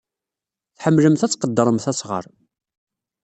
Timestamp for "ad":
1.25-1.31